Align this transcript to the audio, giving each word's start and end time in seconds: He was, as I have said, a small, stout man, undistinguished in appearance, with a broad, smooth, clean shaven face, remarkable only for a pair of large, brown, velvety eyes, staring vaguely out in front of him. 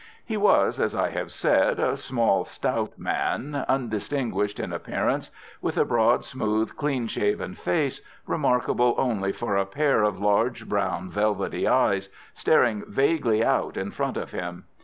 He 0.25 0.35
was, 0.35 0.79
as 0.79 0.95
I 0.95 1.11
have 1.11 1.31
said, 1.31 1.79
a 1.79 1.95
small, 1.95 2.43
stout 2.43 2.97
man, 2.97 3.63
undistinguished 3.69 4.59
in 4.59 4.73
appearance, 4.73 5.29
with 5.61 5.77
a 5.77 5.85
broad, 5.85 6.25
smooth, 6.25 6.75
clean 6.75 7.05
shaven 7.05 7.53
face, 7.53 8.01
remarkable 8.25 8.95
only 8.97 9.31
for 9.31 9.55
a 9.55 9.65
pair 9.67 10.01
of 10.01 10.19
large, 10.19 10.67
brown, 10.67 11.11
velvety 11.11 11.67
eyes, 11.67 12.09
staring 12.33 12.83
vaguely 12.87 13.45
out 13.45 13.77
in 13.77 13.91
front 13.91 14.17
of 14.17 14.31
him. 14.31 14.63